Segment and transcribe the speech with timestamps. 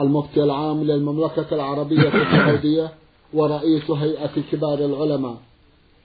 [0.00, 2.90] المفتي العام للمملكة العربية السعودية
[3.34, 5.36] ورئيس هيئة كبار العلماء.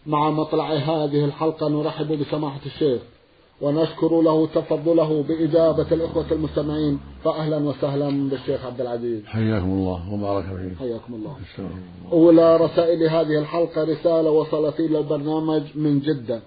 [0.07, 3.01] مع مطلع هذه الحلقة نرحب بسماحة الشيخ
[3.61, 6.99] ونشكر له تفضله بإجابة الإخوة المستمعين.
[7.23, 9.25] فأهلا وسهلا بالشيخ عبد العزيز.
[9.25, 11.35] حياكم الله وبارك فيكم حياكم الله.
[12.11, 16.41] أولى رسائل هذه الحلقة رسالة وصلت إلى البرنامج من جدة.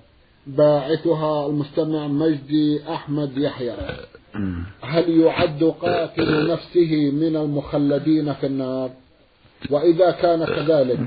[0.47, 3.75] باعثها المستمع مجدي أحمد يحيى.
[4.81, 8.91] هل يعد قاتل نفسه من المخلدين في النار؟
[9.71, 11.01] وإذا كان كذلك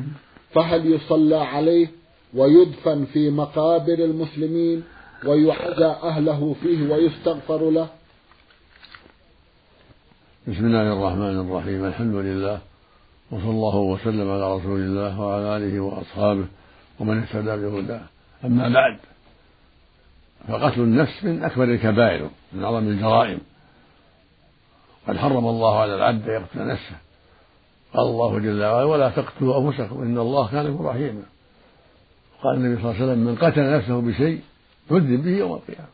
[0.51, 1.87] فهل يصلى عليه
[2.33, 4.83] ويدفن في مقابر المسلمين
[5.25, 7.87] ويعزى أهله فيه ويستغفر له؟
[10.47, 11.85] بسم الله الرحمن الرحيم.
[11.85, 12.59] الحمد لله
[13.31, 16.45] وصلى الله وسلم على رسول الله وعلى آله وأصحابه
[16.99, 18.01] ومن اهتدى بهداه.
[18.45, 18.97] أما بعد
[20.47, 23.39] فقتل النفس من أكبر الكبائر من أعظم الجرائم.
[25.07, 26.95] قد حرم الله على العبد أن يقتل نفسه.
[27.93, 31.23] قال الله جل وعلا ولا تقتلوا أنفسكم إن الله كان رحيما.
[32.43, 34.41] قال النبي صلى الله عليه وسلم من قتل نفسه بشيء
[34.91, 35.89] عذب به يوم القيامة.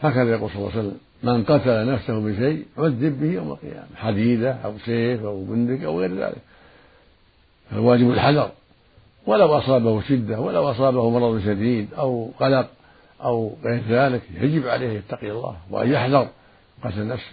[0.00, 3.96] هكذا يقول صلى الله عليه وسلم من قتل نفسه بشيء عذب به يوم القيامة.
[3.96, 6.42] حديدة أو سيف أو بندق أو غير ذلك.
[7.70, 8.50] فالواجب الحذر.
[9.26, 12.68] ولو أصابه شدة ولو أصابه مرض شديد أو قلق
[13.22, 16.28] أو غير ذلك يجب عليه يتقي الله وأن يحذر
[16.84, 17.32] قتل نفسه.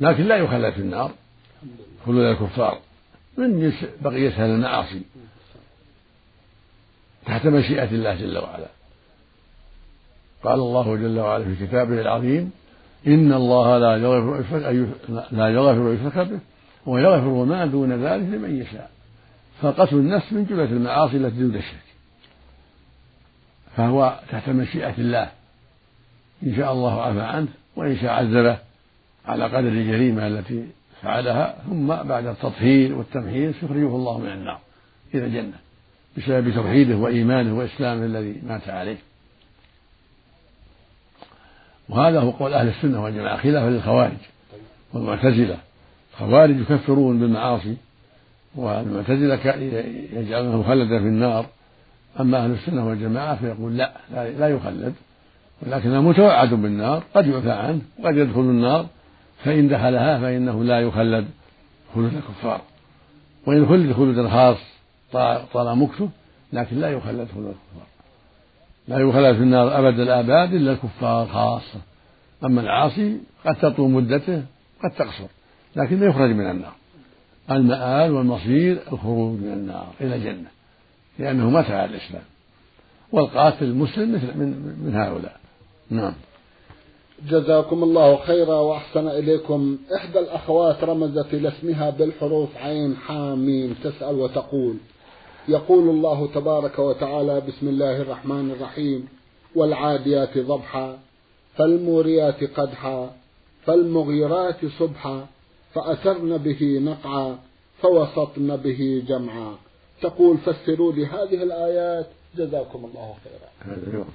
[0.00, 1.10] لكن لا يخلد في النار.
[2.06, 2.78] خلود الكفار
[3.38, 5.02] من بقية أهل المعاصي
[7.26, 8.68] تحت مشيئة الله جل وعلا.
[10.42, 12.50] قال الله جل وعلا في كتابه العظيم
[13.06, 14.58] إن الله لا يغفر
[15.32, 16.40] لا يغفر يشرك به
[16.86, 18.90] ويغفر ما دون ذلك لمن يشاء.
[19.62, 21.91] فقتل النفس من جملة المعاصي التي دون الشرك.
[23.76, 25.30] فهو تحت مشيئة الله.
[26.42, 28.58] إن شاء الله عفى عنه وإن شاء عذبه
[29.26, 30.66] على قدر الجريمة التي
[31.02, 34.58] فعلها ثم بعد التطهير والتمحيص يخرجه الله من النار
[35.14, 35.58] إلى الجنة
[36.16, 38.96] بسبب توحيده وإيمانه وإسلامه الذي مات عليه.
[41.88, 44.16] وهذا هو قول أهل السنة والجماعة خلافا للخوارج
[44.92, 45.58] والمعتزلة.
[46.12, 47.76] الخوارج يكفرون بالمعاصي
[48.54, 49.54] والمعتزلة
[50.12, 51.46] يجعلونه مخلدا في النار.
[52.20, 54.94] أما أهل السنة والجماعة فيقول لا لا يخلد
[55.62, 58.86] ولكنه متوعد بالنار قد يعفى عنه وقد يدخل النار
[59.44, 61.26] فإن دخلها فإنه لا يخلد
[61.94, 62.60] خلود الكفار.
[63.46, 64.56] وإن خلد خلودا خاص
[65.52, 66.08] طال مكثه
[66.52, 67.86] لكن لا يخلد خلود الكفار.
[68.88, 71.80] لا يخلد في النار أبد الآباد إلا الكفار خاصة.
[72.44, 74.42] أما العاصي قد تطول مدته
[74.84, 75.26] قد تقصر
[75.76, 76.72] لكن لا يخرج من النار.
[77.50, 80.48] المآل والمصير الخروج من النار إلى الجنة.
[81.18, 82.22] لأنه مات على الإسلام.
[83.12, 85.40] والقاتل المسلم مثل من, من هؤلاء.
[85.90, 86.12] نعم.
[87.28, 89.78] جزاكم الله خيرا وأحسن إليكم.
[89.96, 94.74] إحدى الأخوات رمزت إلى اسمها بالحروف عين حاميم تسأل وتقول.
[95.48, 99.08] يقول الله تبارك وتعالى بسم الله الرحمن الرحيم.
[99.54, 100.98] والعاديات ضبحا
[101.56, 103.10] فالموريات قدحا
[103.64, 105.26] فالمغيرات صبحا
[105.74, 107.38] فأثرن به نقعا
[107.82, 109.54] فوسطن به جمعا.
[110.02, 113.74] تقول فسروا لي هذه الآيات جزاكم الله خيرا.
[113.74, 114.08] هذا الوقت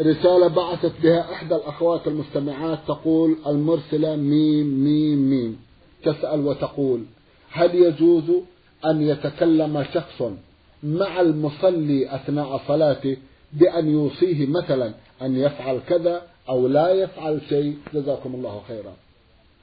[0.00, 5.58] رسالة بعثت بها إحدى الأخوات المستمعات تقول المرسلة ميم ميم ميم.
[6.04, 7.04] تسأل وتقول
[7.50, 8.24] هل يجوز
[8.86, 10.22] أن يتكلم شخص
[10.82, 13.16] مع المصلي أثناء صلاته
[13.52, 18.92] بأن يوصيه مثلا أن يفعل كذا أو لا يفعل شيء؟ جزاكم الله خيرا.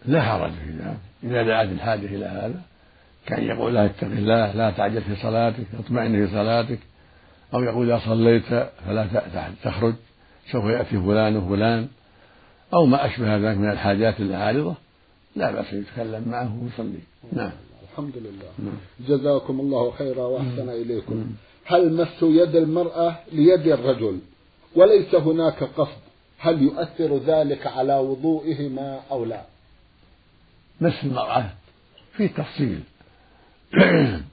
[0.06, 0.98] لا حرج في ذلك.
[1.24, 2.62] إذا دعت الحاجة إلى هذا
[3.25, 6.80] كان يقول له اتق الله لا تعجل في صلاتك اطمئن في صلاتك.
[7.54, 8.44] أو يقول إذا صليت
[8.86, 9.07] فلا
[9.63, 9.94] تخرج
[10.51, 11.88] سوف يأتي فلان وفلان.
[12.74, 14.75] أو ما أشبه ذلك من الحاجات العارضة
[15.36, 17.00] لا بأس يتكلم معه ويصلي.
[17.34, 17.51] نعم.
[17.92, 18.50] الحمد لله.
[18.60, 18.78] نعم.
[19.07, 21.25] جزاكم الله خيرا وأحسن إليكم.
[21.66, 24.19] هل مس يد المرأة ليد الرجل؟
[24.75, 26.01] وليس هناك قصد.
[26.40, 29.42] هل يؤثر ذلك على وضوئهما أو لا؟
[30.81, 31.50] مس المرأة
[32.18, 32.84] في تفصيل.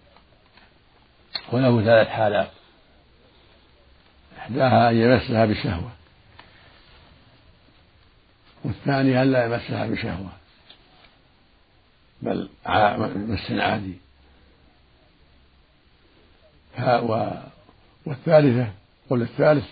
[1.52, 2.50] وله ثلاث حالات.
[4.38, 5.90] إحداها أن يمسها بشهوة.
[8.64, 10.30] والثاني ألا يمسها بشهوة.
[12.22, 12.48] بل
[13.16, 13.98] مس عادي.
[18.06, 18.72] والثالثة
[19.10, 19.64] قول الثالث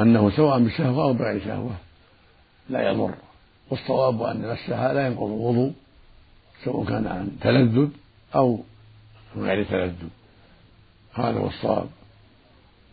[0.00, 1.76] أنه سواء بشهوة أو بغير شهوة
[2.68, 3.14] لا يضر.
[3.70, 5.72] والصواب أن مسها لا ينقض الوضوء
[6.64, 7.88] سواء كان عن تلذذ
[8.34, 8.60] أو
[9.36, 10.08] من غير تلذذ.
[11.14, 11.88] هذا هو الصواب.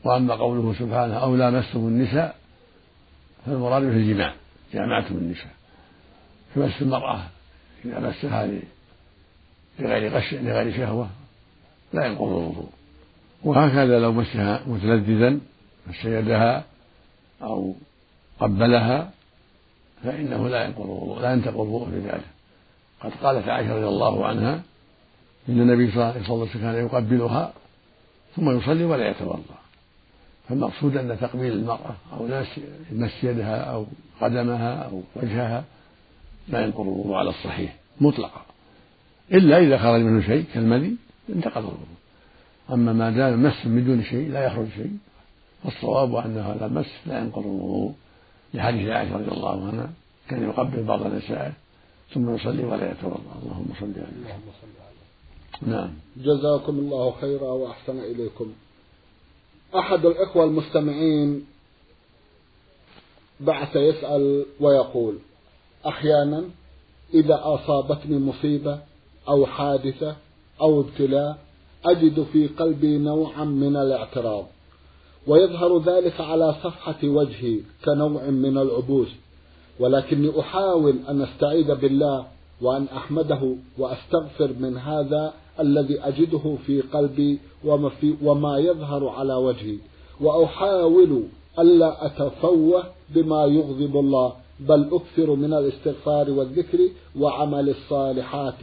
[0.04, 2.36] وأما قوله سبحانه أو لامستم النساء
[3.46, 4.34] فالمراد به الجماع
[4.74, 5.54] جامعتم النساء.
[6.56, 7.20] فمس المرأة
[7.86, 8.50] إذا مسها
[9.80, 11.10] لغير غش لغير شهوة
[11.94, 12.70] لا ينقض الوضوء.
[13.44, 15.40] وهكذا لو مسها متلذذا
[15.88, 16.64] مس يدها
[17.42, 17.76] أو
[18.40, 19.12] قبلها
[20.06, 22.26] فإنه لا ينقض الوضوء لا ينتقض الوضوء في ذلك.
[23.02, 24.62] قد قالت عائشة رضي الله عنها
[25.50, 27.54] إن النبي صلى الله عليه وسلم كان يقبلها
[28.36, 29.40] ثم يصلي ولا يتوضأ.
[30.50, 32.28] فالمقصود أن تقبيل المرأة أو
[32.92, 33.86] مس يدها أو
[34.22, 35.64] قدمها أو وجهها
[36.48, 38.42] لا ينقض الوضوء على الصحيح مطلقا.
[39.32, 40.96] إلا إذا خرج منه شيء كالمني
[41.30, 41.96] انتقض الوضوء.
[42.72, 44.98] أما ما دام مس من دون شيء لا يخرج شيء
[45.64, 47.94] فالصواب أن هذا المس لا ينقض الوضوء.
[48.56, 49.90] لحديث عائشة رضي الله عنها
[50.30, 51.54] كان يقبل بعض نسائه
[52.14, 53.20] ثم يصلي ولا يتوضأ.
[53.44, 54.40] اللهم صل عليه.
[55.62, 55.94] نعم.
[56.18, 58.54] جزاكم الله خيرا وأحسن إليكم.
[59.76, 61.46] أحد الإخوة المستمعين
[63.40, 65.18] بعث يسأل ويقول
[65.88, 66.44] أحيانا
[67.14, 68.80] إذا أصابتني مصيبة
[69.28, 70.16] أو حادثة
[70.62, 71.38] أو ابتلاء
[71.86, 74.46] أجد في قلبي نوعا من الاعتراض.
[75.28, 79.08] ويظهر ذلك على صفحة وجهي كنوع من العبوس.
[79.80, 82.26] ولكني أحاول أن أستعيذ بالله
[82.62, 89.78] وأن أحمده وأستغفر من هذا الذي أجده في قلبي وما, في وما يظهر على وجهي.
[90.22, 91.24] وأحاول
[91.60, 96.80] ألا أتفوه بما يغضب الله بل أكثر من الاستغفار والذكر
[97.20, 98.62] وعمل الصالحات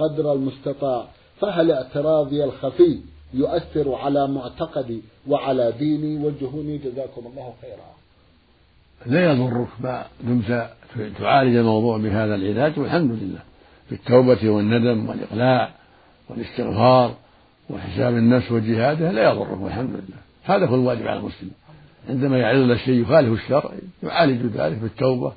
[0.00, 1.08] قدر المستطاع.
[1.40, 2.98] فهل اعتراضي الخفي؟
[3.34, 6.78] يؤثر على معتقدي وعلى ديني وجهوني.
[6.78, 7.92] جزاكم الله خيرا.
[9.06, 10.70] لا يضرك ما دمت
[11.18, 13.42] تعالج الموضوع بهذا العلاج والحمد لله.
[13.88, 15.70] في التوبة والندم والإقلاع
[16.28, 17.14] والإستغفار
[17.70, 20.20] وحساب النفس وجهادها لا يضرك والحمد لله.
[20.44, 21.50] هذا هو الواجب على المسلم.
[22.08, 23.70] عندما يعرض له شيء يخالف الشرع
[24.02, 25.32] يعالج ذلك بالتوبة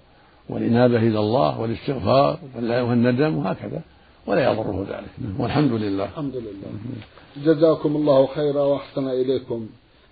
[0.50, 3.82] والإنابة إلى الله والإستغفار والندم وهكذا.
[4.28, 5.40] ولا يضره ذلك.
[5.40, 6.06] والحمد لله.
[6.06, 6.72] الحمد لله.
[7.46, 9.70] جزاكم الله خيرا وأحسن إليكم.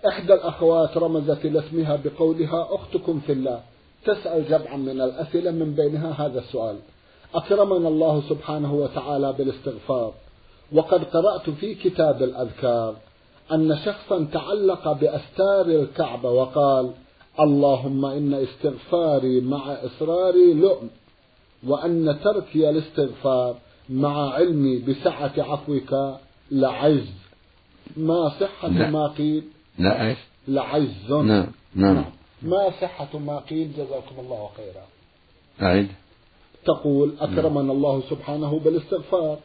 [0.08, 3.60] إحدى الأخوات رمزت إلى اسمها بقولها أختكم في الله.
[4.04, 6.76] تسأل جمعا من الأسئلة من بينها هذا السؤال.
[7.34, 10.12] أكرمنا الله سبحانه وتعالى بالاستغفار.
[10.72, 12.94] وقد قرأت في كتاب الأذكار
[13.52, 16.90] أن شخصا تعلق بأستار الكعبة وقال
[17.40, 20.88] اللهم إن استغفاري مع إصراري لؤم
[21.66, 23.54] وأن تركي الاستغفار
[23.88, 26.18] مع علمي بسعة عفوك
[26.50, 27.08] لعز
[27.96, 28.90] ما صحة لا.
[28.90, 29.42] ما قيل.
[29.78, 32.04] لا إيش؟ لعز نعم نعم
[32.42, 33.72] ما صحة ما قيل.
[33.72, 34.84] جزاكم الله خيرا.
[35.62, 35.88] أعيد.
[36.64, 39.38] تقول أكرمنا الله سبحانه بالاستغفار.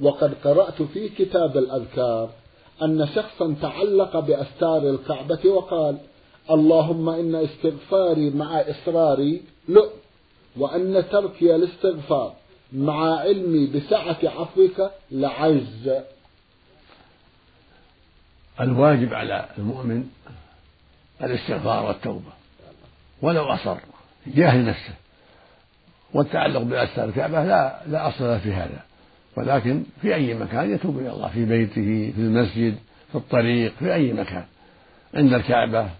[0.00, 2.30] وقد قرأت في كتاب الأذكار
[2.82, 5.98] أن شخصا تعلق بأستار الكعبة وقال
[6.50, 9.90] اللهم إن استغفاري مع إصراري لؤم
[10.56, 12.32] وأن تركي الاستغفار.
[12.72, 15.90] مع علمي بسعة عفوك لعز.
[18.60, 20.04] الواجب على المؤمن
[21.22, 22.32] الاستغفار والتوبة
[23.22, 23.76] ولو أصر
[24.26, 24.94] جاهل نفسه.
[26.14, 28.84] والتعلق بأستار الكعبة لا لا أصل في هذا.
[29.36, 32.78] ولكن في أي مكان يتوب إلى الله في بيته في المسجد
[33.12, 34.44] في الطريق في أي مكان.
[35.14, 35.90] عند الكعبة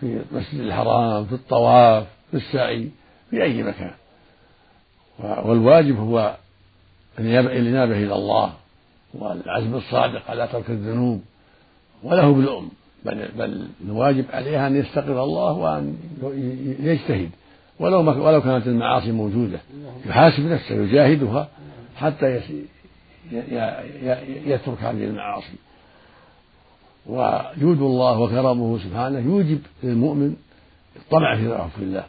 [0.00, 2.90] في المسجد الحرام في الطواف في السعي
[3.30, 3.94] في أي مكان.
[5.18, 6.36] والواجب هو
[7.18, 8.52] الإنابة إلى الله
[9.14, 11.22] والعزم الصادق على ترك الذنوب
[12.02, 12.68] وله بالأم.
[13.04, 15.96] بل بل الواجب عليها أن يستغفر الله وأن
[16.80, 17.30] يجتهد.
[17.80, 19.60] ولو ولو كانت المعاصي موجودة
[20.06, 21.48] يحاسب نفسه يجاهدها
[21.96, 22.40] حتى
[24.46, 25.56] يترك هذه المعاصي.
[27.06, 30.36] وجود الله وكرمه سبحانه يوجب للمؤمن
[30.96, 31.36] الطمع
[31.76, 32.04] في الله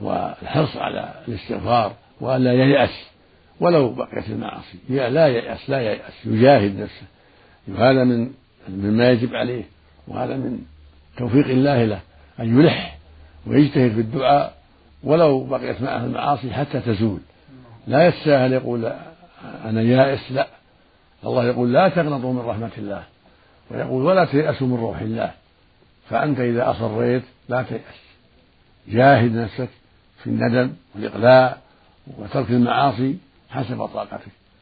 [0.00, 1.92] والحرص على الاستغفار.
[2.22, 3.04] وألا ييأس
[3.60, 4.78] ولو بقيت المعاصي.
[4.88, 6.26] لا ييأس لا ييأس.
[6.26, 7.06] يجاهد نفسه.
[7.68, 8.30] هذا من
[8.68, 9.64] مما يجب عليه
[10.08, 10.58] وهذا من
[11.16, 12.00] توفيق الله له
[12.40, 12.98] أن يلح
[13.46, 14.54] ويجتهد في الدعاء
[15.02, 17.20] ولو بقيت معه المعاصي حتى تزول.
[17.86, 18.92] لا يتساهل يقول
[19.64, 20.46] أنا يائس لا.
[21.24, 23.04] الله يقول لا تقنطوا من رحمة الله
[23.70, 25.30] ويقول ولا تيأسوا من روح الله.
[26.10, 28.02] فأنت إذا أصريت لا تيأس.
[28.88, 29.68] جاهد نفسك
[30.22, 31.56] في الندم والإقلاع
[32.18, 33.16] وترك المعاصي
[33.50, 34.20] حسب طاقتك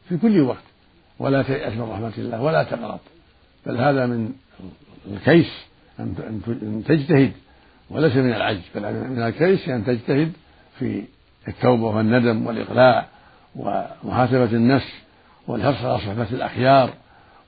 [0.09, 0.63] في كل وقت.
[1.19, 2.99] ولا تيأس من رحمة الله ولا تقنط
[3.65, 4.33] بل هذا من
[5.11, 5.51] الكيس
[5.99, 7.31] أن تجتهد.
[7.89, 10.31] وليس من العجز بل من الكيس أن تجتهد
[10.79, 11.03] في
[11.47, 13.07] التوبة والندم والإقلاع
[13.55, 14.93] ومحاسبة النفس
[15.47, 16.93] والحرص على صحبة الأخيار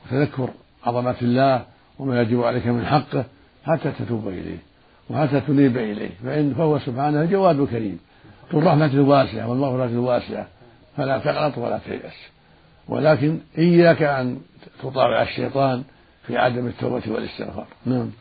[0.06, 0.50] وتذكر
[0.84, 1.66] عظمة الله
[2.00, 3.26] وما يجب عليك من حقه
[3.66, 4.58] حتى تتوب إليه
[5.10, 6.10] وحتى تنيب إليه.
[6.24, 8.00] فإن فهو سبحانه الجواد كريم.
[8.54, 10.48] الرحمة الواسعة والمغفرة الواسعة
[10.98, 12.14] فلا تغلط ولا تيأس.
[12.90, 14.42] ولكن إياك أن
[14.84, 15.84] تطاوع الشيطان
[16.28, 17.68] في عدم التوبة والاستغفار.
[17.86, 18.12] نعم.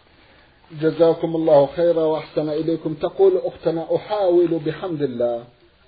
[0.81, 2.95] جزاكم الله خيرا وأحسن إليكم.
[2.95, 5.45] تقول أختنا أحاول بحمد الله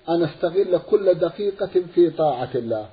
[0.09, 2.85] أن أستغل كل دقيقة في طاعة الله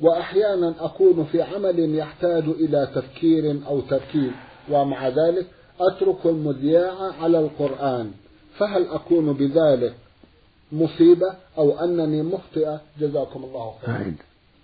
[0.00, 4.30] وأحيانا أكون في عمل يحتاج إلى تفكير أو تركيز
[4.70, 5.46] ومع ذلك
[5.80, 8.10] أترك المذياع على القرآن
[8.58, 9.94] فهل أكون بذلك؟
[10.74, 14.14] مصيبة أو أنني مخطئة جزاكم الله خيرا.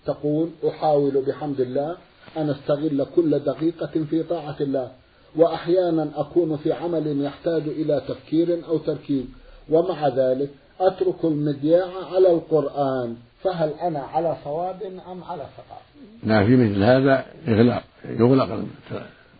[0.06, 1.96] تقول أحاول بحمد الله
[2.36, 4.90] أن أستغل كل دقيقة في طاعة الله
[5.36, 9.24] وأحيانا أكون في عمل يحتاج إلى تفكير أو تركيز
[9.70, 10.50] ومع ذلك
[10.80, 15.80] أترك المذياع على القرآن فهل أنا على صواب أم على خطأ؟
[16.24, 18.64] لا في مثل هذا إغلاق يغلق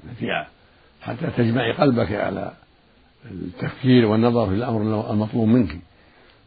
[0.04, 0.48] المذياع
[1.00, 2.52] حتى تجمعي قلبك على
[3.30, 5.76] التفكير والنظر في الأمر المطلوب منك.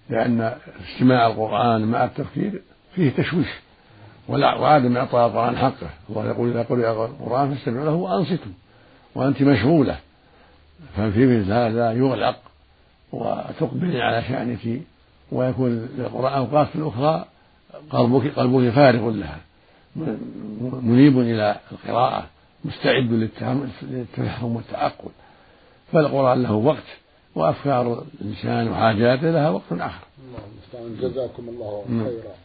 [0.10, 0.56] لأن
[0.90, 2.62] استماع القرآن مع التفكير
[2.96, 3.48] فيه تشويش.
[4.30, 5.90] وعدم إعطاء القرآن حقه.
[6.10, 8.52] الله يقول إذا قرئ القرآن فاستمعوا له وأنصتوا.
[9.16, 9.98] وأنت مشغولة.
[10.96, 12.36] ففي مثل هذا يغلق
[13.12, 14.82] وتقبلي على شأنك
[15.32, 17.26] ويكون للقرآن أوقات أخرى
[17.90, 19.38] قلبك قلبك فارغ لها.
[20.82, 22.26] منيب إلى القراءة.
[22.66, 23.12] مستعد
[23.82, 25.10] للتفهم والتعقل.
[25.92, 27.03] فالقرآن له وقت.
[27.36, 30.08] وأفكار الإنسان وحاجاته لها وقت آخر.
[30.28, 32.06] الله المستعان جزاكم الله نعم.
[32.06, 32.36] خيرا.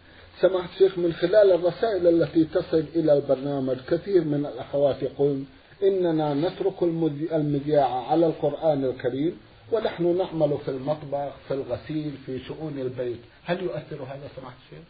[0.41, 5.43] سماحة الشيخ من خلال الرسائل التي تصل إلى البرنامج كثير من الأخوات يقول
[5.83, 6.83] إننا نترك
[7.33, 9.37] المذياع على القرآن الكريم
[9.73, 13.21] ونحن نعمل في المطبخ في الغسيل في شؤون البيت.
[13.45, 14.85] هل يؤثر هذا سماحة الشيخ؟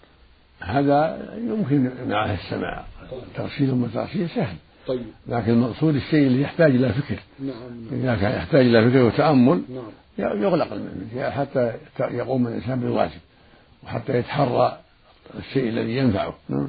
[0.61, 2.85] هذا يمكن معه السماع.
[3.37, 4.57] ترسيل وترسيل سهل.
[4.89, 5.07] طيب.
[5.27, 7.23] لكن المقصود الشيء اللي يحتاج إلى فكر.
[7.41, 10.43] نعم إذا كان يحتاج إلى فكر وتأمل نعم.
[10.43, 13.21] يغلق المذياع حتى يقوم الإنسان بالواجب
[13.85, 14.79] وحتى يتحرى
[15.39, 16.69] الشيء الذي ينفعه نعم.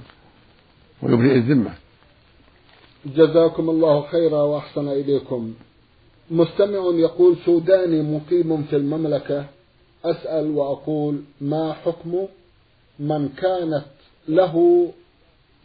[1.01, 1.73] ويبرئ الذمة.
[3.05, 5.53] جزاكم الله خيرا وأحسن إليكم.
[6.31, 9.45] مستمع يقول سوداني مقيم في المملكة.
[10.05, 12.27] أسأل وأقول ما حكم
[12.99, 13.85] من كانت
[14.27, 14.87] له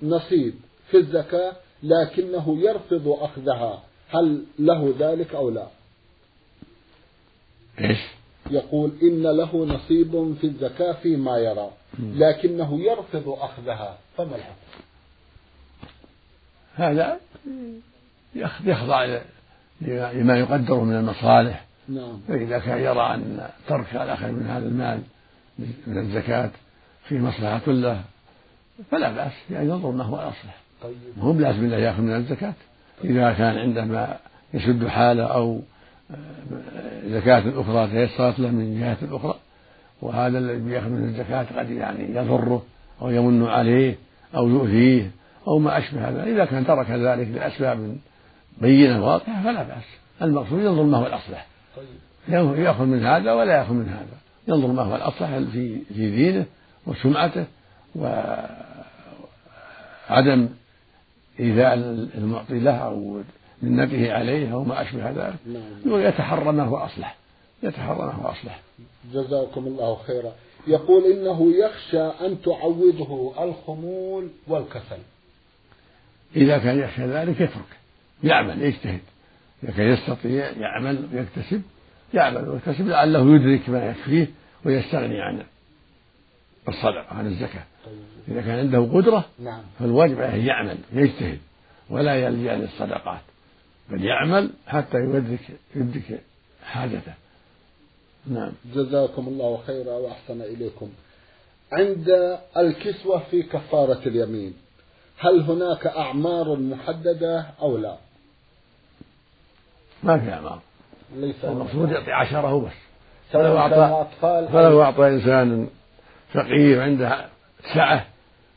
[0.03, 0.55] نصيب
[0.91, 1.53] في الزكاة
[1.85, 3.83] لكنه يرفض أخذها.
[4.11, 5.67] هل له ذلك أو لا؟
[7.81, 7.99] إيش؟
[8.51, 11.71] يقول إن له نصيب في الزكاة فيما يرى.
[11.99, 13.99] لكنه يرفض أخذها.
[14.17, 14.55] فما الحكم؟
[16.75, 17.21] هذا
[18.65, 19.19] يخضع
[19.81, 21.65] لما يقدره من المصالح.
[21.89, 22.21] نعم.
[22.29, 25.03] فإذا كان يرى أن ترك الأخذ من هذا المال
[25.87, 26.51] من الزكاة
[27.09, 28.05] في مصلحة له
[28.91, 30.64] فلا بأس يعني ينظر ما هو الأصلح.
[31.21, 32.55] هو بلازم الله يأخذ من الزكاة.
[33.05, 34.17] إذا كان عنده ما
[34.55, 35.61] يسد حاله أو
[36.11, 39.35] آه، زكاة أخرى تيسرت له من جهة أخرى
[40.03, 42.63] وهذا الذي يأخذ من الزكاة قد يعني يضره
[43.03, 43.95] أو يمن عليه
[44.37, 45.11] أو يؤذيه
[45.49, 46.25] أو ما أشبه هذا.
[46.25, 47.97] إذا كان ترك ذلك لأسباب
[48.61, 49.85] بينة واضحة فلا بأس.
[50.23, 52.59] المقصود ينظر ما هو الأصلح طيب.
[52.59, 54.25] يأخذ من هذا ولا يأخذ من هذا.
[54.49, 56.47] ينظر ما هو الأصلح في في دينه
[56.87, 57.45] وسمعته
[60.11, 60.49] وعدم
[61.41, 61.75] إيذاء
[62.19, 63.23] المعطي له أو
[63.63, 65.37] منته عليه أو ما أشبه ذلك.
[65.47, 66.01] نعم.
[66.01, 67.17] يتحرى ما هو أصلح
[67.63, 68.61] يتحرى ما هو أصلح
[69.13, 70.33] جزاكم الله خيرا.
[70.67, 74.99] يقول إنه يخشى أن تعوده الخمول والكسل.
[76.37, 77.79] إذا كان يخشى ذلك يترك.
[78.25, 79.01] يعمل يجتهد.
[79.63, 81.63] إذا كان يستطيع يعمل ويكتسب
[82.15, 84.27] يعمل ويكتسب لعله يدرك ما يكفيه
[84.65, 85.43] ويستغني عن
[86.69, 87.65] الصدقة عن الزكاة.
[88.29, 89.63] إذا كان عنده قدرة نعم.
[89.79, 91.39] فالواجب عليه يعمل يجتهد
[91.91, 93.21] ولا يلجأ للصدقات.
[93.91, 95.41] بل يعمل حتى يدرك
[95.75, 96.21] يدرك
[96.65, 97.15] حاجته.
[98.27, 98.53] نعم.
[98.75, 100.89] جزاكم الله خيرا وأحسن إليكم.
[101.73, 104.55] عند الكسوة في كفارة اليمين
[105.19, 107.97] هل هناك أعمار محددة أو لا؟
[110.03, 110.61] ما في أعمار.
[111.17, 111.45] ليس.
[111.45, 112.73] المقصود يعطي عشرة هو بس
[113.33, 114.07] فلو أعطى
[114.53, 115.69] فلو أعطى إنسان
[116.33, 117.27] فقير عنده
[117.75, 118.07] سعة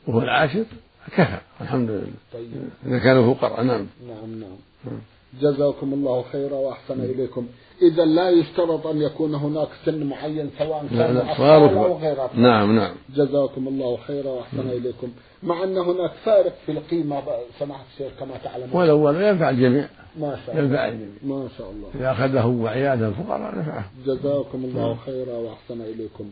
[0.08, 0.66] وهو العاشر
[1.12, 1.38] كفى.
[1.62, 2.08] الحمد لله.
[2.34, 2.52] طيب.
[2.86, 3.88] إذا كانوا فقراء نعم.
[4.08, 5.00] نعم نعم.
[5.42, 7.48] جزاكم الله خيرا وأحسن إليكم.
[7.82, 12.42] إذا لا يشترط أن يكون هناك سن معين سواء كان أطفال أو غير أطفال.
[12.42, 12.96] نعم نعم.
[13.16, 15.12] جزاكم الله خيرا وأحسن إليكم.
[15.44, 17.24] مع أن هناك فارق في القيمة
[17.60, 18.82] سماحة الشيخ كما تعلمون.
[18.82, 19.88] ولو ينفع الجميع.
[20.20, 20.64] ما شاء الله.
[20.64, 21.10] ينفع الجميع.
[21.24, 21.90] ما شاء الله.
[21.96, 23.92] إذا أخذه وعياد الفقراء نفعه.
[24.06, 26.32] جزاكم الله خيرا وأحسن إليكم.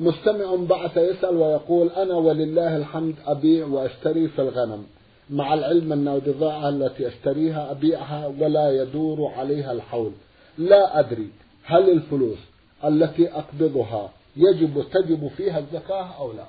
[0.00, 4.84] مستمع بعث يسأل ويقول أنا ولله الحمد أبيع وأشتري في الغنم
[5.30, 10.12] مع العلم أن البضاعة التي أشتريها أبيعها ولا يدور عليها الحول.
[10.58, 11.28] لا أدري
[11.64, 12.38] هل الفلوس
[12.84, 16.44] التي أقبضها يجب تجب فيها الزكاة أو لا.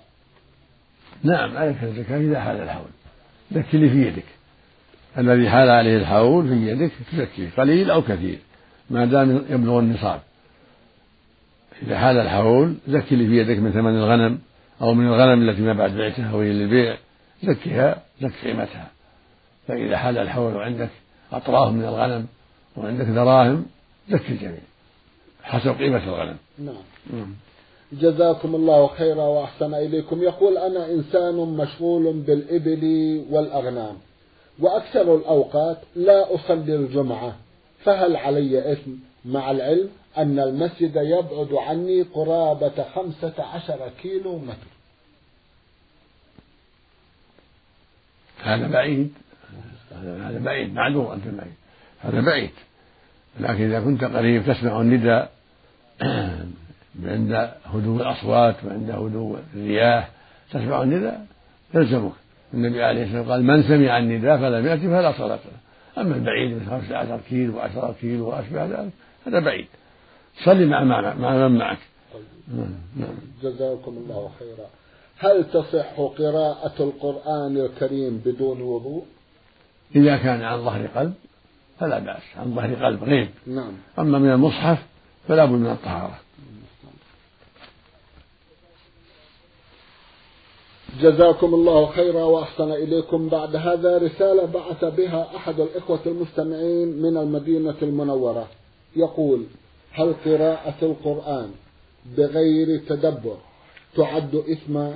[1.23, 2.89] نعم عليك الزكاة إذا حال الحول.
[3.51, 4.25] زكي اللي في يدك.
[5.17, 8.39] الذي حال عليه الحول في يدك تزكيه قليل أو كثير
[8.89, 10.19] ما دام يبلغ النصاب.
[11.81, 14.39] إذا حال الحول زكي اللي في يدك من ثمن الغنم
[14.81, 16.97] أو من الغنم التي ما بعد بعتها وهي للبيع
[17.43, 18.91] زكها زك قيمتها.
[19.67, 20.89] فإذا حال الحول وعندك
[21.31, 22.25] أطراف من الغنم
[22.77, 23.65] وعندك دراهم
[24.09, 24.59] زك الجميع
[25.43, 26.37] حسب قيمة الغنم.
[26.59, 27.33] نعم.
[27.93, 30.23] جزاكم الله خيرا وأحسن إليكم.
[30.23, 33.95] يقول أنا إنسان مشغول بالإبل والأغنام
[34.59, 37.35] وأكثر الأوقات لا أصلي الجمعة
[37.83, 38.91] فهل علي إثم؟
[39.25, 44.71] مع العلم أن المسجد يبعد عني قرابة خمسة عشر كيلو متر
[48.43, 49.13] هذا بعيد.
[50.01, 51.53] هذا بعيد معذور أنت بعيد.
[52.01, 52.51] هذا بعيد.
[53.39, 55.31] لكن إذا كنت قريب تسمع النداء
[57.05, 60.09] عند هدوء الأصوات وعند هدوء الرياح.
[60.51, 61.25] تسمع النداء؟
[61.73, 62.11] يلزمك.
[62.53, 66.01] النبي عليه الصلاة والسلام قال من سمع النداء فلم يأتي فلا صلاة له.
[66.01, 68.91] أما البعيد من خمسة عشر كيلو وعشرة كيلو وأشبه ذلك
[69.27, 69.67] هذا بعيد.
[70.45, 71.79] صلي مع مع من معك.
[72.95, 74.67] نعم جزاكم الله خيرا.
[75.17, 79.05] هل تصح قراءة القرآن الكريم بدون وضوء؟
[79.95, 81.13] إذا كان عن ظهر قلب
[81.79, 82.21] فلا بأس.
[82.37, 83.29] عن ظهر قلب غيب.
[83.47, 83.73] نعم.
[83.99, 84.77] أما من المصحف
[85.27, 86.19] فلا بد من الطهارة.
[91.01, 93.29] جزاكم الله خيرا وأحسن إليكم.
[93.29, 98.47] بعد هذا رسالة بعث بها أحد الإخوة المستمعين من المدينة المنورة.
[98.95, 99.45] يقول
[99.91, 101.51] هل قراءة القرآن
[102.17, 103.37] بغير تدبر
[103.95, 104.95] تعد إثما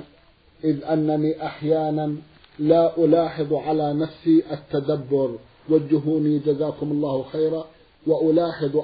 [0.64, 2.16] إذ أنني أحيانا
[2.58, 7.64] لا ألاحظ على نفسي التدبر؟ وجهوني جزاكم الله خيرا.
[8.06, 8.76] وألاحظ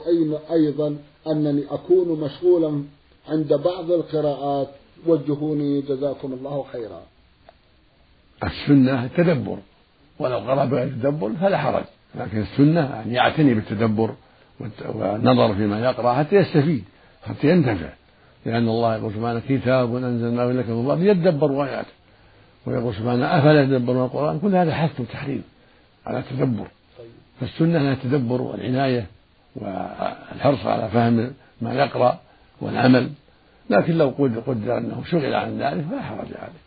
[0.50, 0.96] أيضا
[1.26, 2.84] أنني أكون مشغولا
[3.28, 4.68] عند بعض القراءات.
[5.06, 7.02] وجهوني جزاكم الله خيرا.
[8.44, 9.58] السنة التدبر
[10.18, 11.84] ولو قرأ بغير التدبر فلا حرج.
[12.14, 14.14] لكن السنة أن يعتني بالتدبر
[14.94, 16.84] والنظر فيما يقرأ حتى يستفيد
[17.22, 17.88] حتى ينتفع.
[18.46, 21.92] لأن الله يقول سبحانه كتاب أنزلناه إليك مبارك ليدبروا آياته.
[22.66, 25.44] ويقول سبحانه أفلا يتدبرون القرآن؟ كل هذا حث وتحريم
[26.06, 26.66] على التدبر.
[27.40, 29.06] فالسنة لها التدبر والعناية
[29.56, 32.18] والحرص على فهم ما يقرأ
[32.60, 33.10] والعمل.
[33.70, 34.08] لكن لو
[34.46, 36.62] قدر أنه شغل عن ذلك فلا حرج عليه.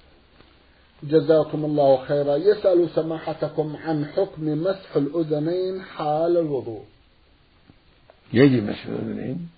[1.04, 2.36] جزاكم الله خيرا.
[2.36, 6.82] يسأل سماحتكم عن حكم مسح الأذنين حال الوضوء.
[8.34, 9.50] يجب مسح الأذنين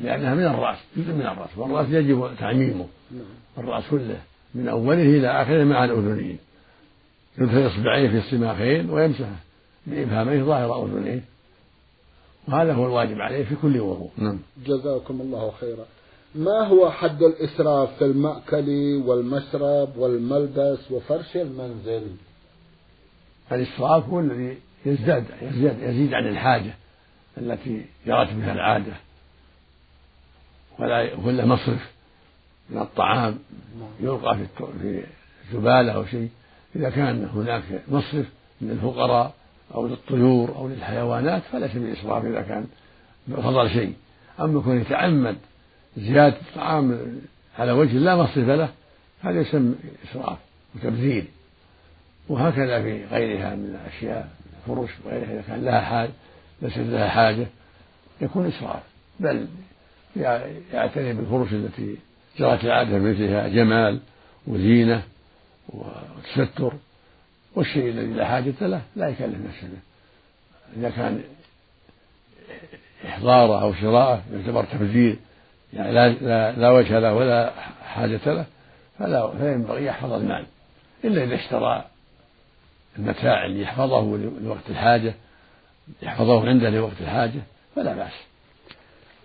[0.00, 2.86] لأنها من الرأس جزء من الرأس والرأس يجب تعميمه.
[3.10, 3.22] نعم.
[3.58, 4.20] الرأس كله
[4.54, 6.38] من أوله إلى آخره مع الأذنين.
[7.38, 9.28] يدخل إصبعيه في السماخين ويمسح
[9.86, 11.24] بإبهاميه ظاهر أذنيه.
[12.48, 14.10] وهذا هو الواجب عليه في كل وضوء.
[14.16, 14.38] نعم.
[14.66, 15.84] جزاكم الله خيرا.
[16.34, 22.06] ما هو حد الإسراف في المأكل والمشرب والملبس وفرش المنزل؟
[23.52, 26.74] الإسراف هو الذي يزداد يزداد يزيد عن الحاجة.
[27.38, 28.92] التي جرت بها العادة.
[30.78, 31.90] ولا ولا مصرف
[32.70, 33.38] من الطعام
[34.00, 34.38] يلقى
[34.80, 35.02] في
[35.52, 36.28] زبالة أو شيء.
[36.76, 38.26] إذا كان هناك مصرف
[38.60, 39.34] من الفقراء
[39.74, 42.66] أو للطيور أو للحيوانات فليس بالإسراف إذا كان
[43.32, 43.94] فضل شيء.
[44.40, 45.36] أما يكون يتعمد
[45.96, 46.98] زيادة الطعام
[47.58, 48.68] على وجه لا مصرف له
[49.20, 49.74] هذا يسمى
[50.10, 50.38] إسراف
[50.74, 51.24] وتبذير.
[52.28, 56.10] وهكذا في غيرها من الأشياء الفرش وغيرها إذا كان لها حاجة
[56.64, 57.46] ليست لها حاجة
[58.20, 58.82] يكون إسراف
[59.20, 59.46] بل
[60.72, 61.96] يعتني بالفرش التي
[62.38, 64.00] جرت العادة مثلها جمال
[64.46, 65.02] وزينة
[65.68, 66.72] وتستر
[67.54, 69.68] والشيء الذي لا حاجة له لا يكلف نفسه
[70.76, 71.22] إذا كان
[73.06, 75.16] إحضاره أو شراءه يعتبر تبذير
[75.72, 77.52] يعني لا, لا, لا وجه له ولا
[77.84, 78.46] حاجة له
[78.98, 80.46] فلا فينبغي يحفظ المال.
[81.04, 81.84] إلا إذا اشترى
[82.98, 85.14] المتاع اللي يحفظه لوقت الحاجة
[86.02, 87.42] يحفظه عنده لوقت الحاجة
[87.76, 88.12] فلا بأس.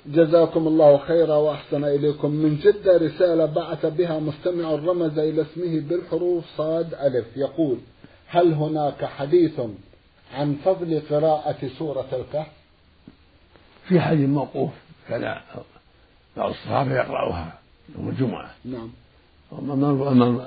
[0.05, 2.31] جزاكم الله خيرا وأحسن إليكم.
[2.31, 7.25] من جدة رسالة بعث بها مستمع رمز إلى اسمه بالحروف صاد ألف.
[7.35, 7.77] يقول
[8.27, 9.61] هل هناك حديث
[10.33, 12.47] عن فضل قراءة سورة الكهف؟
[13.87, 14.71] في حديث موقوف
[15.09, 15.41] كان
[16.37, 17.59] بعض الصحابة يقرأها
[17.95, 18.51] يوم الجمعة.
[18.65, 18.89] نعم.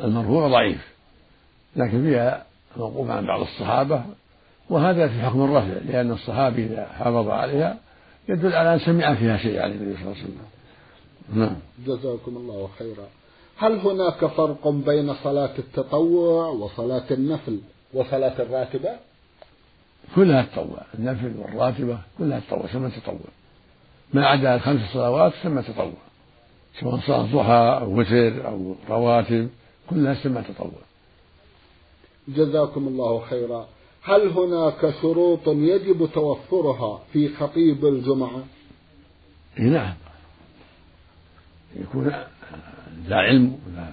[0.05, 0.93] المرفوع ضعيف
[1.77, 2.47] لكن فيها
[2.77, 4.05] موقوف عن بعض الصحابة.
[4.73, 7.79] وهذا في حكم الرفع لأن الصحابي إذا حافظ عليها
[8.29, 10.39] يدل على أن سمع فيها شيء عن النبي صلى الله عليه وسلم.
[11.35, 11.57] نعم.
[11.87, 13.07] جزاكم الله خيرا.
[13.57, 17.61] هل هناك فرق بين صلاة التطوع وصلاة النفل
[17.95, 18.91] وصلاة الراتبة؟
[20.15, 20.83] كلها تطوع.
[20.99, 23.31] النفل والراتبة كلها تطوع سمى تطوع.
[24.13, 25.93] ما عدا الخمس صلوات سمى تطوع.
[26.81, 29.49] سواء صلاة ضحى أو وتر أو رواتب
[29.91, 30.83] كلها سمى تطوع.
[32.29, 33.67] جزاكم الله خيرا.
[34.05, 38.45] هل هناك شروط يجب توفرها في خطيب الجمعة؟
[39.59, 39.95] نعم
[41.77, 42.13] يكون
[43.09, 43.89] ذا علم ولا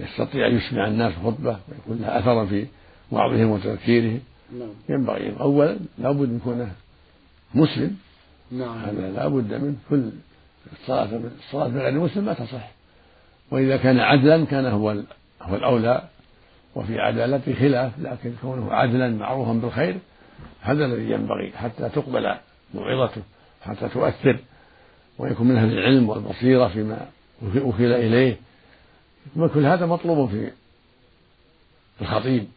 [0.00, 2.66] يستطيع أن يسمع الناس خطبة ويكون لها أثرا في
[3.12, 4.20] وعظهم وتذكيرهم
[4.58, 4.68] نعم.
[4.88, 6.72] ينبغي أولا لابد أن يكون
[7.54, 7.96] مسلم
[8.50, 8.78] نعم.
[8.78, 10.10] هذا لابد منه كل
[10.72, 12.70] الصلاة الصلاة بغير مسلم ما تصح
[13.50, 14.90] وإذا كان عدلا كان هو
[15.42, 16.08] هو الأولى
[16.74, 19.98] وفي عدالته خلاف لكن كونه عدلا معروفا بالخير
[20.60, 22.34] هذا الذي ينبغي حتى تقبل
[22.74, 23.22] موعظته
[23.62, 24.38] حتى تؤثر
[25.18, 27.06] ويكون من أهل العلم والبصيرة فيما
[27.42, 28.36] وكل إليه.
[29.54, 30.50] كل هذا مطلوب في
[32.00, 32.48] الخطيب.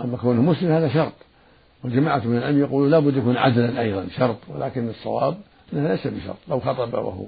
[0.00, 1.12] أما كونه مسلم هذا شرط.
[1.84, 4.36] وجماعة من العلم يقولوا لابد يكون عدلا أيضا شرط.
[4.48, 5.40] ولكن الصواب
[5.72, 6.36] أنه ليس بشرط.
[6.48, 7.26] لو خطب وهو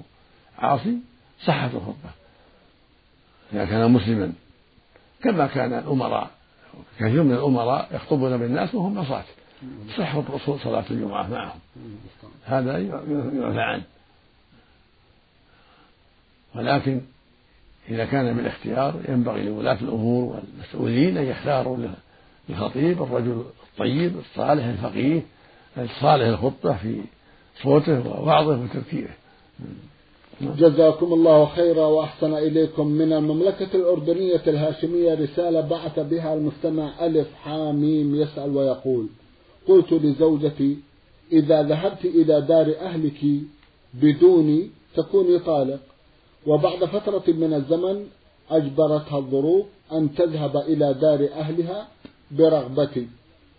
[0.59, 0.97] عاصي
[1.45, 2.11] صحت الخطبة
[3.53, 4.33] إذا كان مسلما
[5.23, 6.31] كما كان الأمراء
[6.99, 9.25] كثير من الأمراء يخطبون بالناس وهم عصاة
[9.97, 10.21] صح
[10.65, 11.59] صلاة الجمعة معهم.
[12.45, 13.83] هذا يعفى عنه.
[16.55, 17.01] ولكن
[17.89, 21.79] إذا كان بالاختيار ينبغي لولاة الأمور والمسؤولين أن يختاروا
[22.49, 25.23] للخطيب الرجل الطيب الصالح الفقيه
[25.79, 27.01] الصالح الخطبة في
[27.63, 29.15] صوته ووعظه وتذكيره.
[30.43, 38.15] جزاكم الله خيرا وأحسن إليكم من المملكة الأردنية الهاشمية رسالة بعث بها المستمع ألف حاميم
[38.15, 39.07] يسأل ويقول
[39.69, 40.79] قلت لزوجتي
[41.33, 43.25] إذا ذهبت إلى دار أهلك
[43.95, 45.81] بدوني تكوني طالق
[46.47, 48.07] وبعد فترة من الزمن
[48.51, 51.89] أجبرتها الظروف أن تذهب إلى دار أهلها
[52.31, 53.07] برغبتي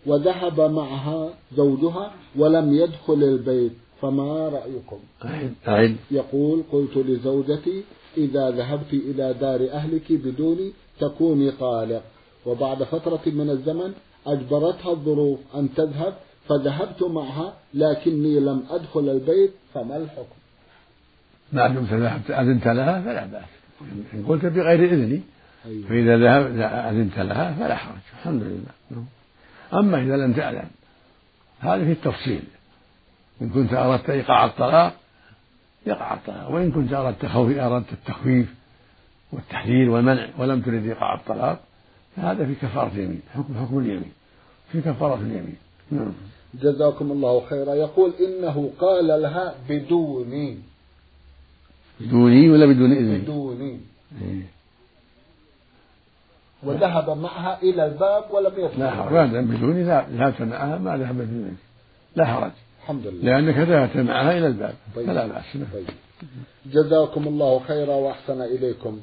[0.06, 3.72] وذهب معها زوجها ولم يدخل البيت.
[4.04, 4.98] فما رأيكم؟
[5.68, 7.84] أعد يقول قلت لزوجتي
[8.16, 12.02] إذا ذهبت إلى دار أهلك بدوني تكوني طالق.
[12.46, 13.92] وبعد فترة من الزمن
[14.26, 16.14] أجبرتها الظروف أن تذهب
[16.48, 20.36] فذهبت معها لكني لم أدخل البيت فما الحكم؟
[21.52, 23.50] ما دمت ذهبت أذنت لها فلا بأس.
[24.14, 25.20] إن قلت بغير إذني
[25.66, 25.88] أيوة.
[25.88, 29.04] فإذا ذهبت أذنت لها فلا حرج الحمد لله.
[29.72, 30.68] أما إذا لم تعلم
[31.60, 32.42] هذا في التفصيل.
[33.42, 34.94] إن كنت أردت إيقاع الطلاق
[35.86, 36.50] يقع الطلاق.
[36.50, 38.54] وإن كنت أردت خوف أردت التخويف
[39.32, 41.60] والتحذير والمنع ولم ترد إيقاع الطلاق
[42.16, 44.12] فهذا في كفارة اليمين حكم حكم اليمين.
[44.72, 45.56] في كفارة اليمين.
[45.90, 46.12] نعم.
[46.54, 47.74] جزاكم الله خيرا.
[47.74, 50.58] يقول إنه قال لها بدوني
[52.00, 53.80] بدوني ولا بدون إذني؟ بدوني
[54.22, 54.42] إيه.
[56.62, 58.80] وذهب معها إلى الباب ولم يدخل.
[58.80, 59.28] لا حرج.
[59.36, 61.56] بدوني ذهبت معها ما ذهب بدوني
[62.16, 62.52] لا حرج.
[62.84, 63.24] الحمد لله.
[63.24, 64.74] لأنك ذهبت معها إلى الباب.
[64.96, 65.06] طيب.
[65.06, 65.44] فلا بأس.
[65.72, 65.86] طيب.
[66.72, 69.00] جزاكم الله خيرا وأحسن إليكم.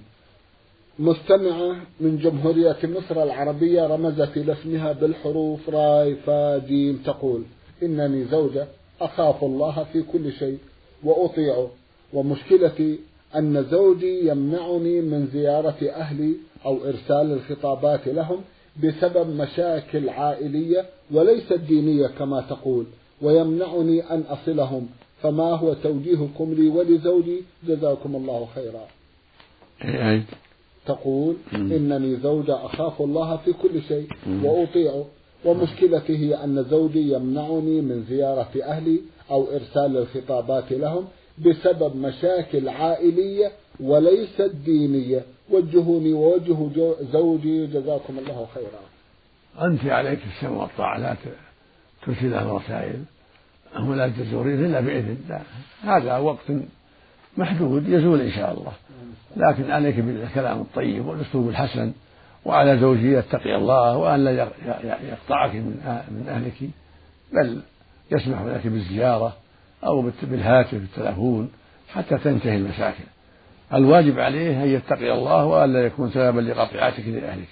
[0.99, 7.43] مستمعة من جمهورية مصر العربية رمزت إلى اسمها بالحروف راي فا جيم تقول
[7.83, 8.67] إنني زوجة
[9.01, 10.57] أخاف الله في كل شيء
[11.03, 11.69] وأطيعه
[12.13, 12.99] ومشكلتي
[13.35, 16.33] أن زوجي يمنعني من زيارة أهلي
[16.65, 18.41] أو إرسال الخطابات لهم
[18.83, 22.85] بسبب مشاكل عائلية وليست دينية كما تقول.
[23.21, 24.89] ويمنعني أن أصلهم.
[25.21, 28.87] فما هو توجيهكم لي ولزوجي؟ جزاكم الله خيرا.
[29.83, 30.21] أي.
[30.85, 34.07] تقول إنني زوجة أخاف الله في كل شيء
[34.43, 35.05] وأطيعه.
[35.45, 38.99] ومشكلتي هي أن زوجي يمنعني من زيارة أهلي
[39.31, 41.07] أو إرسال الخطابات لهم
[41.45, 45.25] بسبب مشاكل عائلية وليست دينية.
[45.49, 47.67] وجهوني ووجه زوجي.
[47.67, 48.81] جزاكم الله خيرا.
[49.67, 50.99] أنت عليك السمع والطاعة.
[50.99, 51.15] لا
[52.05, 53.03] ترسل له رسائل
[53.79, 55.41] ولا تزورين إلا بإذن لا
[55.83, 56.51] هذا وقت
[57.37, 58.71] محدود يزول إن شاء الله.
[59.37, 61.91] لكن عليك بالكلام الطيب والأسلوب الحسن
[62.45, 64.31] وعلى زوجي يتقي الله وأن لا
[65.09, 66.69] يقطعك من أهلك
[67.33, 67.61] بل
[68.11, 69.33] يسمح لك بالزيارة
[69.83, 71.51] أو بالهاتف بالتلفون
[71.89, 73.03] حتى تنتهي المشاكل
[73.73, 77.47] الواجب عليه أن يتقي الله وألا يكون سببا لقطيعتك لأهلك.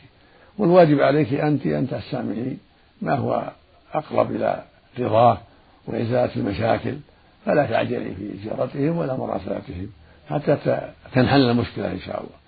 [0.57, 2.57] والواجب عليك أنت أن تستعملي
[3.01, 3.51] ما هو
[3.93, 4.63] أقرب إلى
[4.99, 5.37] رضاه
[5.87, 6.97] وإزالة المشاكل
[7.45, 9.89] فلا تعجلي في زيارتهم ولا مراسلتهم
[10.29, 10.57] حتى
[11.13, 12.39] تنحل المشكلة إن شاء الله.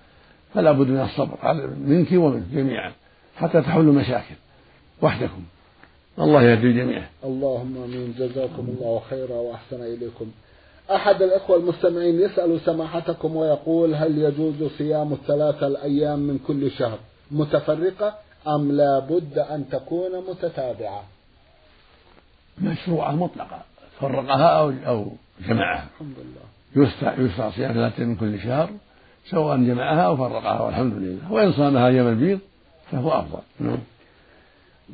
[0.53, 2.91] فلا بد من الصبر منك ومنك جميعا
[3.37, 4.35] حتى تحلوا مشاكل
[5.01, 5.43] وحدكم.
[6.19, 8.15] الله يهدي الجميع اللهم آمين.
[8.19, 10.31] جزاكم الله خيرا وأحسن إليكم.
[10.95, 16.99] أحد الإخوة المستمعين يسأل سماحتكم ويقول هل يجوز صيام الثلاثه الأيام من كل شهر
[17.31, 18.13] متفرقة
[18.47, 21.03] أم لا بد أن تكون متتابعة؟
[22.61, 23.61] مشروعه مطلقة
[23.99, 25.05] فرقها أو أو
[25.47, 25.85] جمعها.
[25.93, 26.85] الحمد لله.
[26.87, 28.69] يستطيع صيام ثلاثة من كل شهر
[29.29, 31.31] سواء جمعها أو فرقها والحمد لله.
[31.31, 32.39] وإن صامها أيام البيض
[32.91, 33.39] فهو أفضل.
[33.59, 33.77] نعم.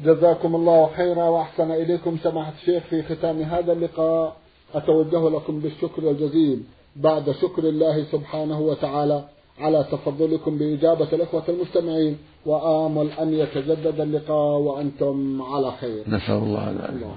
[0.03, 4.35] جزاكم الله خيرا وأحسن إليكم سماحة الشيخ في ختام هذا اللقاء.
[4.75, 6.63] أتوجه لكم بالشكر الجزيل.
[6.95, 9.23] بعد شكر الله سبحانه وتعالى
[9.59, 12.17] على تفضلكم بإجابة الأخوة المستمعين.
[12.45, 16.03] وآمل أن يتجدد اللقاء وأنتم على خير.
[16.07, 17.07] نسأل الله ذلك.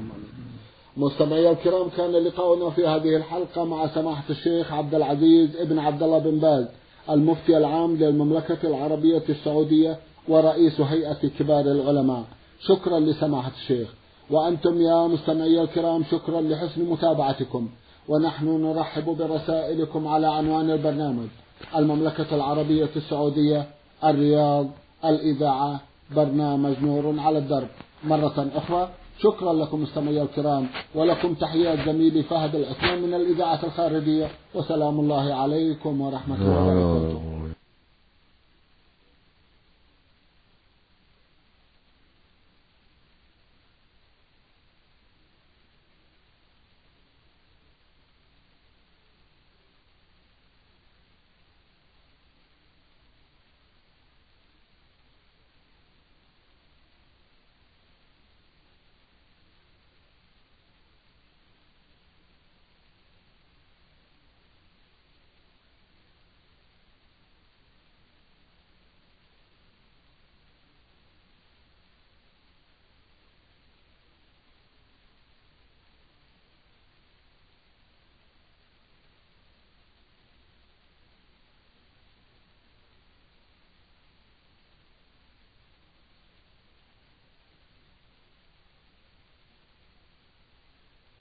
[1.01, 6.19] مستمعي الكرام كان لقاؤنا في هذه الحلقة مع سماحة الشيخ عبد العزيز ابن عبد الله
[6.19, 6.67] بن باز
[7.11, 12.25] المفتي العام للمملكة العربية السعودية ورئيس هيئة كبار العلماء.
[12.61, 13.89] شكرا لسماحة الشيخ.
[14.31, 17.69] وأنتم يا مستمعي الكرام شكرا لحسن متابعتكم.
[18.09, 21.29] ونحن نرحب برسائلكم على عنوان البرنامج.
[21.77, 23.67] المملكة العربية السعودية
[24.05, 24.67] الرياض
[25.05, 25.81] الإذاعة
[26.17, 27.69] برنامج نور على الدرب.
[28.05, 28.89] مرة أخرى
[29.23, 36.01] شكرا لكم مستمعي الكرام ولكم تحيات زميلي فهد العثمان من الإذاعة الخارجية وسلام الله عليكم
[36.01, 37.40] ورحمة الله وبركاته.